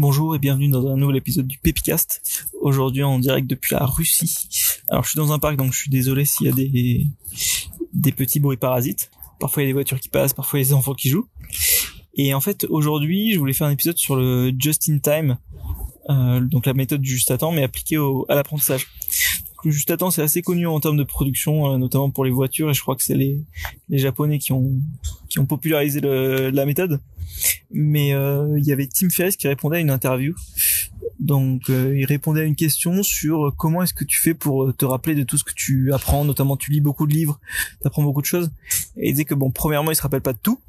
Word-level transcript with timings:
Bonjour 0.00 0.34
et 0.34 0.38
bienvenue 0.38 0.70
dans 0.70 0.86
un 0.86 0.96
nouvel 0.96 1.16
épisode 1.16 1.46
du 1.46 1.58
Pépicast. 1.58 2.48
Aujourd'hui 2.62 3.02
en 3.02 3.18
direct 3.18 3.46
depuis 3.46 3.74
la 3.74 3.84
Russie. 3.84 4.34
Alors 4.88 5.04
je 5.04 5.10
suis 5.10 5.18
dans 5.18 5.30
un 5.30 5.38
parc 5.38 5.56
donc 5.56 5.74
je 5.74 5.78
suis 5.78 5.90
désolé 5.90 6.24
s'il 6.24 6.46
y 6.46 6.48
a 6.48 6.54
des 6.54 7.06
des 7.92 8.10
petits 8.10 8.40
bruits 8.40 8.56
parasites. 8.56 9.10
Parfois 9.38 9.62
il 9.62 9.66
y 9.66 9.68
a 9.68 9.68
des 9.68 9.74
voitures 9.74 10.00
qui 10.00 10.08
passent, 10.08 10.32
parfois 10.32 10.58
il 10.58 10.62
y 10.62 10.64
a 10.64 10.68
des 10.68 10.72
enfants 10.72 10.94
qui 10.94 11.10
jouent. 11.10 11.28
Et 12.14 12.32
en 12.32 12.40
fait 12.40 12.64
aujourd'hui 12.70 13.34
je 13.34 13.38
voulais 13.38 13.52
faire 13.52 13.66
un 13.66 13.72
épisode 13.72 13.98
sur 13.98 14.16
le 14.16 14.54
just 14.58 14.88
in 14.88 15.00
time, 15.00 15.36
euh, 16.08 16.40
donc 16.40 16.64
la 16.64 16.72
méthode 16.72 17.02
du 17.02 17.10
juste 17.10 17.30
à 17.30 17.36
temps 17.36 17.52
mais 17.52 17.62
appliquée 17.62 17.98
au, 17.98 18.24
à 18.30 18.34
l'apprentissage. 18.34 18.86
Juste 19.64 19.90
à 19.90 19.96
temps 19.96 20.10
c'est 20.10 20.22
assez 20.22 20.42
connu 20.42 20.66
en 20.66 20.80
termes 20.80 20.96
de 20.96 21.04
production, 21.04 21.72
euh, 21.72 21.78
notamment 21.78 22.10
pour 22.10 22.24
les 22.24 22.30
voitures 22.30 22.70
et 22.70 22.74
je 22.74 22.80
crois 22.80 22.96
que 22.96 23.02
c'est 23.02 23.14
les 23.14 23.42
les 23.88 23.98
japonais 23.98 24.38
qui 24.38 24.52
ont 24.52 24.72
qui 25.28 25.38
ont 25.38 25.46
popularisé 25.46 26.00
le, 26.00 26.50
la 26.50 26.66
méthode 26.66 27.00
mais 27.70 28.12
euh, 28.12 28.58
il 28.58 28.64
y 28.64 28.72
avait 28.72 28.86
Tim 28.86 29.10
Ferriss 29.10 29.36
qui 29.36 29.48
répondait 29.48 29.78
à 29.78 29.80
une 29.80 29.90
interview. 29.90 30.34
Donc 31.18 31.68
euh, 31.68 31.96
il 31.96 32.04
répondait 32.06 32.40
à 32.40 32.44
une 32.44 32.56
question 32.56 33.02
sur 33.02 33.52
comment 33.56 33.82
est-ce 33.82 33.94
que 33.94 34.04
tu 34.04 34.18
fais 34.18 34.34
pour 34.34 34.64
euh, 34.64 34.72
te 34.72 34.84
rappeler 34.84 35.14
de 35.14 35.22
tout 35.22 35.36
ce 35.36 35.44
que 35.44 35.52
tu 35.54 35.92
apprends, 35.92 36.24
notamment 36.24 36.56
tu 36.56 36.70
lis 36.70 36.80
beaucoup 36.80 37.06
de 37.06 37.12
livres, 37.12 37.38
tu 37.80 37.86
apprends 37.86 38.02
beaucoup 38.02 38.22
de 38.22 38.26
choses. 38.26 38.50
Et 38.96 39.08
il 39.08 39.12
disait 39.12 39.24
que 39.24 39.34
bon, 39.34 39.50
premièrement, 39.50 39.90
il 39.90 39.96
se 39.96 40.02
rappelle 40.02 40.22
pas 40.22 40.32
de 40.32 40.38
tout. 40.42 40.60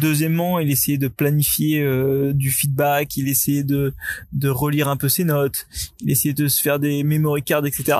Deuxièmement, 0.00 0.58
il 0.58 0.70
essayait 0.70 0.98
de 0.98 1.08
planifier 1.08 1.84
du 2.32 2.50
feedback, 2.50 3.16
il 3.16 3.28
essayait 3.28 3.64
de, 3.64 3.94
de 4.32 4.48
relire 4.48 4.88
un 4.88 4.96
peu 4.96 5.08
ses 5.08 5.24
notes, 5.24 5.66
il 6.00 6.10
essayait 6.10 6.34
de 6.34 6.48
se 6.48 6.60
faire 6.60 6.78
des 6.78 7.02
memory 7.02 7.42
cards, 7.42 7.66
etc 7.66 7.98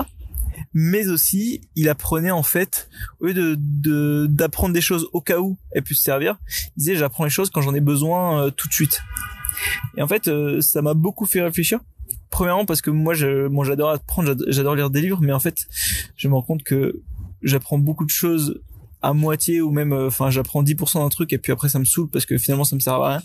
mais 0.74 1.08
aussi 1.08 1.60
il 1.76 1.88
apprenait 1.88 2.30
en 2.30 2.42
fait 2.42 2.88
au 3.20 3.26
lieu 3.26 3.56
de 3.56 4.26
d'apprendre 4.28 4.72
des 4.72 4.80
choses 4.80 5.08
au 5.12 5.20
cas 5.20 5.38
où 5.38 5.58
elles 5.72 5.82
puissent 5.82 6.02
servir, 6.02 6.38
il 6.48 6.80
disait 6.80 6.96
j'apprends 6.96 7.24
les 7.24 7.30
choses 7.30 7.50
quand 7.50 7.62
j'en 7.62 7.74
ai 7.74 7.80
besoin 7.80 8.46
euh, 8.46 8.50
tout 8.50 8.68
de 8.68 8.72
suite. 8.72 9.02
Et 9.96 10.02
en 10.02 10.08
fait 10.08 10.28
euh, 10.28 10.60
ça 10.60 10.82
m'a 10.82 10.94
beaucoup 10.94 11.26
fait 11.26 11.42
réfléchir. 11.42 11.80
Premièrement 12.30 12.64
parce 12.64 12.80
que 12.80 12.90
moi 12.90 13.14
je 13.14 13.46
moi 13.48 13.64
j'adore 13.64 13.90
apprendre, 13.90 14.34
j'adore 14.48 14.74
lire 14.74 14.90
des 14.90 15.02
livres, 15.02 15.18
mais 15.20 15.32
en 15.32 15.40
fait 15.40 15.68
je 16.16 16.28
me 16.28 16.34
rends 16.34 16.42
compte 16.42 16.62
que 16.62 17.02
j'apprends 17.42 17.78
beaucoup 17.78 18.04
de 18.04 18.10
choses 18.10 18.60
à 19.02 19.12
moitié 19.12 19.60
ou 19.60 19.70
même 19.70 19.92
euh, 19.92 20.06
enfin 20.06 20.30
j'apprends 20.30 20.62
10% 20.62 21.00
d'un 21.00 21.08
truc 21.08 21.32
et 21.32 21.38
puis 21.38 21.52
après 21.52 21.68
ça 21.68 21.78
me 21.78 21.84
saoule 21.84 22.08
parce 22.08 22.24
que 22.24 22.38
finalement 22.38 22.64
ça 22.64 22.76
me 22.76 22.80
sert 22.80 22.94
à 22.94 23.08
rien 23.08 23.22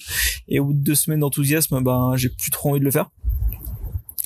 et 0.47 0.59
au 0.59 0.65
bout 0.65 0.73
de 0.73 0.79
deux 0.79 0.95
semaines 0.95 1.19
d'enthousiasme 1.19 1.81
ben 1.81 2.13
j'ai 2.15 2.29
plus 2.29 2.49
trop 2.49 2.71
envie 2.71 2.79
de 2.79 2.85
le 2.85 2.91
faire 2.91 3.09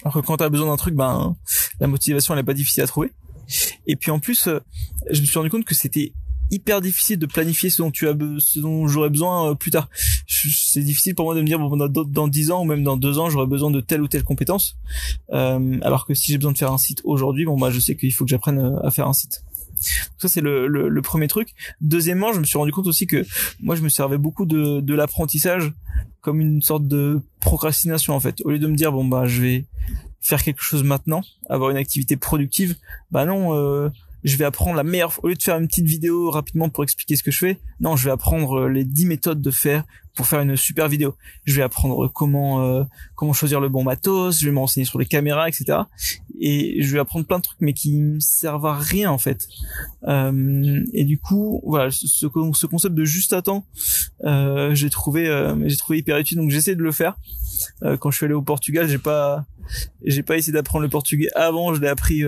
alors 0.03 0.13
que 0.13 0.19
quand 0.19 0.37
t'as 0.37 0.49
besoin 0.49 0.67
d'un 0.67 0.77
truc, 0.77 0.95
ben 0.95 1.35
la 1.79 1.87
motivation 1.87 2.33
elle 2.33 2.39
est 2.39 2.43
pas 2.43 2.53
difficile 2.53 2.83
à 2.83 2.87
trouver. 2.87 3.11
Et 3.85 3.95
puis 3.95 4.11
en 4.11 4.19
plus, 4.19 4.47
euh, 4.47 4.59
je 5.09 5.21
me 5.21 5.25
suis 5.25 5.37
rendu 5.37 5.49
compte 5.49 5.65
que 5.65 5.75
c'était 5.75 6.13
hyper 6.49 6.81
difficile 6.81 7.17
de 7.17 7.25
planifier 7.25 7.69
ce 7.69 7.81
dont 7.81 7.91
tu 7.91 8.09
as 8.09 8.15
ce 8.39 8.59
dont 8.59 8.87
j'aurais 8.87 9.09
besoin 9.09 9.51
euh, 9.51 9.55
plus 9.55 9.71
tard. 9.71 9.89
C'est 10.27 10.81
difficile 10.81 11.15
pour 11.15 11.25
moi 11.25 11.35
de 11.35 11.41
me 11.41 11.45
dire 11.45 11.59
bon 11.59 11.77
dans, 11.77 12.27
10 12.27 12.51
ans 12.51 12.61
ou 12.61 12.65
même 12.65 12.83
dans 12.83 12.97
2 12.97 13.19
ans 13.19 13.29
j'aurais 13.29 13.47
besoin 13.47 13.71
de 13.71 13.79
telle 13.79 14.01
ou 14.01 14.07
telle 14.07 14.23
compétence. 14.23 14.77
Euh, 15.31 15.79
alors 15.81 16.05
que 16.05 16.13
si 16.13 16.31
j'ai 16.31 16.37
besoin 16.37 16.51
de 16.51 16.57
faire 16.57 16.71
un 16.71 16.77
site 16.77 17.01
aujourd'hui, 17.03 17.45
bon 17.45 17.57
bah 17.57 17.71
je 17.71 17.79
sais 17.79 17.95
qu'il 17.95 18.13
faut 18.13 18.25
que 18.25 18.29
j'apprenne 18.31 18.79
à 18.83 18.91
faire 18.91 19.07
un 19.07 19.13
site. 19.13 19.43
Ça 20.17 20.27
c'est 20.27 20.41
le, 20.41 20.67
le, 20.67 20.89
le, 20.89 21.01
premier 21.01 21.27
truc. 21.27 21.53
Deuxièmement, 21.81 22.33
je 22.33 22.39
me 22.39 22.45
suis 22.45 22.57
rendu 22.57 22.71
compte 22.71 22.87
aussi 22.87 23.07
que 23.07 23.25
moi 23.61 23.75
je 23.75 23.81
me 23.81 23.89
servais 23.89 24.17
beaucoup 24.17 24.45
de, 24.45 24.79
de 24.81 24.93
l'apprentissage 24.93 25.73
comme 26.21 26.39
une 26.39 26.61
sorte 26.61 26.87
de 26.87 27.21
procrastination 27.39 28.15
en 28.15 28.19
fait. 28.19 28.41
Au 28.45 28.51
lieu 28.51 28.59
de 28.59 28.67
me 28.67 28.75
dire 28.75 28.91
bon 28.91 29.05
bah 29.05 29.25
je 29.25 29.41
vais 29.41 29.65
faire 30.21 30.43
quelque 30.43 30.61
chose 30.61 30.83
maintenant, 30.83 31.21
avoir 31.49 31.71
une 31.71 31.77
activité 31.77 32.15
productive, 32.15 32.75
bah 33.09 33.25
non, 33.25 33.55
euh, 33.55 33.89
je 34.23 34.37
vais 34.37 34.45
apprendre 34.45 34.75
la 34.75 34.83
meilleure 34.83 35.19
au 35.23 35.27
lieu 35.27 35.35
de 35.35 35.41
faire 35.41 35.57
une 35.57 35.67
petite 35.67 35.87
vidéo 35.87 36.29
rapidement 36.29 36.69
pour 36.69 36.83
expliquer 36.83 37.15
ce 37.15 37.23
que 37.23 37.31
je 37.31 37.39
fais 37.39 37.59
non 37.79 37.95
je 37.95 38.05
vais 38.05 38.11
apprendre 38.11 38.67
les 38.67 38.85
10 38.85 39.05
méthodes 39.07 39.41
de 39.41 39.51
faire 39.51 39.83
pour 40.15 40.27
faire 40.27 40.41
une 40.41 40.55
super 40.55 40.87
vidéo. 40.87 41.15
Je 41.45 41.55
vais 41.55 41.61
apprendre 41.61 42.07
comment 42.07 42.61
euh, 42.61 42.83
comment 43.15 43.33
choisir 43.33 43.59
le 43.59 43.69
bon 43.69 43.83
matos 43.83 44.39
je 44.39 44.45
vais 44.45 44.51
me 44.51 44.59
renseigner 44.59 44.85
sur 44.85 44.99
les 44.99 45.05
caméras 45.05 45.47
etc 45.47 45.79
et 46.39 46.81
je 46.81 46.93
vais 46.93 46.99
apprendre 46.99 47.25
plein 47.25 47.37
de 47.37 47.43
trucs 47.43 47.61
mais 47.61 47.73
qui 47.73 47.97
me 47.97 48.19
servent 48.19 48.65
à 48.65 48.75
rien 48.75 49.11
en 49.11 49.17
fait. 49.17 49.47
Euh, 50.07 50.83
et 50.93 51.05
du 51.05 51.17
coup 51.17 51.61
voilà 51.65 51.91
ce, 51.91 52.07
ce 52.07 52.27
concept 52.65 52.95
de 52.95 53.05
juste 53.05 53.33
à 53.33 53.41
temps 53.41 53.65
euh, 54.23 54.73
j'ai 54.75 54.89
trouvé 54.89 55.27
euh, 55.27 55.55
j'ai 55.67 55.77
trouvé 55.77 55.99
hyper 55.99 56.17
utile 56.17 56.37
donc 56.37 56.49
j'essaie 56.49 56.75
de 56.75 56.83
le 56.83 56.91
faire. 56.91 57.17
Quand 57.99 58.09
je 58.09 58.17
suis 58.17 58.25
allé 58.25 58.33
au 58.33 58.41
Portugal 58.41 58.87
j'ai 58.89 58.97
pas 58.97 59.45
j'ai 60.03 60.23
pas 60.23 60.37
essayé 60.37 60.53
d'apprendre 60.53 60.83
le 60.83 60.89
portugais 60.89 61.29
avant 61.35 61.73
je 61.73 61.81
l'ai 61.81 61.87
appris 61.87 62.25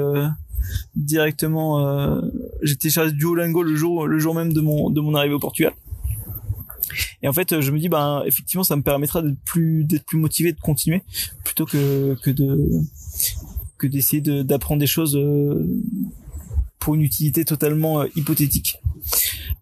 directement 0.95 1.87
euh, 1.87 2.21
j'ai 2.61 2.75
téléchargé 2.75 3.11
Duolingo 3.11 3.63
le 3.63 3.75
jour 3.75 4.07
le 4.07 4.19
jour 4.19 4.33
même 4.35 4.53
de 4.53 4.61
mon 4.61 4.89
de 4.89 5.01
mon 5.01 5.15
arrivée 5.15 5.35
au 5.35 5.39
Portugal 5.39 5.73
et 7.23 7.27
en 7.27 7.33
fait 7.33 7.59
je 7.61 7.71
me 7.71 7.79
dis 7.79 7.89
ben 7.89 8.23
effectivement 8.25 8.63
ça 8.63 8.75
me 8.75 8.83
permettra 8.83 9.21
d'être 9.21 9.39
plus 9.43 9.83
d'être 9.85 10.05
plus 10.05 10.19
motivé 10.19 10.51
de 10.51 10.59
continuer 10.59 11.01
plutôt 11.43 11.65
que 11.65 12.15
que 12.21 12.29
de 12.29 12.69
que 13.77 13.87
d'essayer 13.87 14.21
d'apprendre 14.21 14.79
des 14.79 14.87
choses 14.87 15.15
euh, 15.15 15.65
pour 16.83 16.95
une 16.95 17.01
utilité 17.01 17.45
totalement 17.45 18.01
euh, 18.01 18.07
hypothétique. 18.15 18.77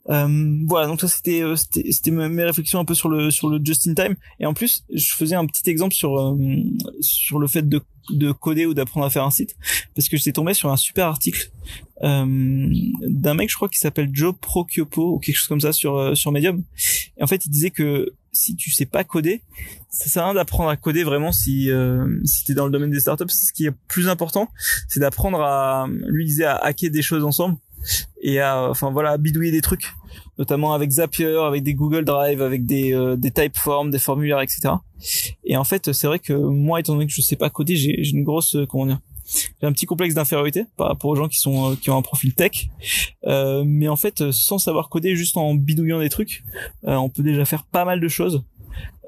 Euh, 0.10 0.58
voilà, 0.66 0.88
donc 0.88 1.00
ça 1.00 1.08
c'était 1.08 1.44
euh, 1.44 1.56
c'était 1.56 2.10
mes 2.10 2.44
réflexions 2.44 2.80
un 2.80 2.86
peu 2.86 2.96
sur 2.96 3.10
le 3.10 3.30
sur 3.30 3.48
le 3.48 3.60
just 3.64 3.88
in 3.88 3.94
time. 3.94 4.16
Et 4.40 4.48
en 4.48 4.54
plus 4.56 4.84
je 4.92 5.14
faisais 5.14 5.36
un 5.36 5.46
petit 5.46 5.70
exemple 5.70 5.94
sur 5.94 6.36
sur 7.00 7.38
le 7.38 7.48
fait 7.48 7.68
de 7.68 7.82
de 8.10 8.32
coder 8.32 8.66
ou 8.66 8.74
d'apprendre 8.74 9.06
à 9.06 9.12
faire 9.12 9.24
un 9.24 9.32
site 9.32 9.56
parce 9.96 10.10
que 10.10 10.18
j'étais 10.18 10.32
tombé 10.32 10.56
sur 10.56 10.72
un 10.72 10.76
super 10.76 11.06
article 11.06 11.52
euh, 12.02 12.26
d'un 13.02 13.36
mec 13.36 13.50
je 13.52 13.56
crois 13.56 13.70
qui 13.70 13.78
s'appelle 13.78 14.10
Joe 14.12 14.34
Procchiopo 14.42 15.14
ou 15.14 15.20
quelque 15.20 15.36
chose 15.36 15.48
comme 15.48 15.62
ça 15.62 15.72
sur 15.72 16.18
sur 16.18 16.32
Medium 16.32 16.64
et 17.22 17.24
en 17.24 17.28
fait 17.28 17.46
il 17.46 17.50
disait 17.50 17.70
que 17.70 18.14
si 18.34 18.56
tu 18.56 18.72
sais 18.72 18.86
pas 18.86 19.04
coder 19.04 19.44
ça 19.90 20.10
sert 20.10 20.24
à 20.24 20.26
rien 20.26 20.34
d'apprendre 20.34 20.70
à 20.70 20.76
coder 20.76 21.04
vraiment 21.04 21.32
si 21.32 21.70
euh, 21.70 22.20
si 22.26 22.44
t'es 22.44 22.54
dans 22.54 22.66
le 22.66 22.72
domaine 22.72 22.90
des 22.90 23.00
startups. 23.00 23.30
Ce 23.30 23.54
qui 23.54 23.68
est 23.68 23.74
plus 23.88 24.10
important 24.10 24.50
c'est 24.88 25.00
d'apprendre 25.00 25.42
à 25.42 25.88
lui 26.08 26.26
disait 26.26 26.46
à 26.46 26.56
hacker 26.56 26.90
des 26.90 27.04
choses 27.04 27.24
ensemble 27.24 27.58
et 28.22 28.40
à 28.40 28.70
enfin 28.70 28.92
voilà 28.92 29.18
bidouiller 29.18 29.52
des 29.52 29.62
trucs 29.62 29.94
notamment 30.38 30.74
avec 30.74 30.90
Zapier 30.92 31.38
avec 31.46 31.64
des 31.64 31.76
Google 31.76 32.06
Drive 32.06 32.42
avec 32.42 32.66
des 32.66 32.94
euh, 32.94 33.16
des 33.16 33.32
typeforms 33.32 33.92
des 33.92 34.00
formulaires 34.00 34.42
etc 34.42 34.74
et 35.44 35.58
en 35.58 35.64
fait 35.64 35.92
c'est 35.94 36.08
vrai 36.08 36.20
que 36.20 36.34
moi 36.34 36.80
étant 36.80 36.94
donné 36.94 37.08
que 37.08 37.14
je 37.14 37.22
sais 37.22 37.36
pas 37.36 37.50
coder 37.50 37.76
j'ai 37.76 38.10
une 38.10 38.24
grosse 38.24 38.56
euh, 38.56 38.66
comment 38.66 38.88
dire 38.88 39.00
j'ai 39.62 39.68
un 39.68 39.72
petit 39.72 39.86
complexe 39.86 40.16
d'infériorité 40.16 40.66
par 40.78 40.88
rapport 40.88 41.10
aux 41.10 41.16
gens 41.16 41.28
qui 41.28 41.40
sont 41.40 41.72
euh, 41.72 41.76
qui 41.76 41.90
ont 41.90 41.98
un 41.98 42.02
profil 42.02 42.34
tech. 42.34 42.70
Euh, 43.26 43.64
mais 43.66 43.88
en 43.88 43.96
fait 43.96 44.32
sans 44.32 44.58
savoir 44.58 44.90
coder 44.90 45.16
juste 45.16 45.38
en 45.38 45.56
bidouillant 45.56 46.00
des 46.00 46.10
trucs 46.10 46.44
on 46.84 47.10
peut 47.10 47.24
déjà 47.24 47.46
faire 47.46 47.64
pas 47.64 47.86
mal 47.86 48.00
de 48.00 48.08
choses. 48.08 48.44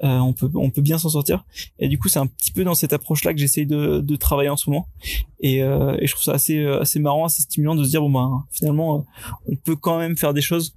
Euh, 0.02 0.18
on 0.18 0.32
peut 0.32 0.50
on 0.54 0.70
peut 0.70 0.82
bien 0.82 0.98
s'en 0.98 1.08
sortir. 1.08 1.44
Et 1.78 1.88
du 1.88 1.98
coup 1.98 2.08
c'est 2.08 2.18
un 2.18 2.26
petit 2.26 2.50
peu 2.50 2.64
dans 2.64 2.74
cette 2.74 2.92
approche 2.92 3.24
là 3.24 3.32
que 3.32 3.38
j'essaye 3.38 3.66
de, 3.66 4.00
de 4.00 4.16
travailler 4.16 4.48
en 4.48 4.56
ce 4.56 4.68
moment. 4.68 4.88
Et, 5.40 5.62
euh, 5.62 5.96
et 5.98 6.06
je 6.06 6.12
trouve 6.12 6.24
ça 6.24 6.32
assez 6.32 6.58
euh, 6.58 6.80
assez 6.80 6.98
marrant 6.98 7.24
assez 7.24 7.42
stimulant 7.42 7.74
de 7.74 7.84
se 7.84 7.90
dire 7.90 8.00
bon 8.00 8.10
ben 8.10 8.44
finalement 8.50 8.98
euh, 8.98 9.00
on 9.46 9.56
peut 9.56 9.76
quand 9.76 9.98
même 9.98 10.16
faire 10.16 10.34
des 10.34 10.42
choses. 10.42 10.74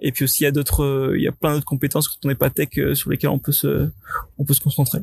Et 0.00 0.12
puis 0.12 0.24
aussi 0.24 0.42
il 0.42 0.44
y 0.44 0.48
a 0.48 0.52
d'autres 0.52 1.14
il 1.16 1.22
y 1.22 1.28
a 1.28 1.32
plein 1.32 1.54
d'autres 1.54 1.66
compétences 1.66 2.08
quand 2.08 2.16
on 2.24 2.28
n'est 2.28 2.34
pas 2.34 2.50
tech 2.50 2.68
sur 2.94 3.10
lesquelles 3.10 3.30
on 3.30 3.38
peut 3.38 3.52
se 3.52 3.90
on 4.38 4.44
peut 4.44 4.54
se 4.54 4.60
concentrer 4.60 5.00